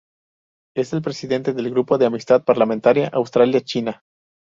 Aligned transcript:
Es 0.75 0.93
el 0.93 1.03
presidente 1.03 1.53
del 1.53 1.69
Grupo 1.69 1.99
de 1.99 2.07
Amistad 2.07 2.43
Parlamentaria 2.43 3.09
Australia-China. 3.09 4.01